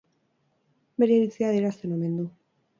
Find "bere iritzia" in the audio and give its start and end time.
1.05-1.53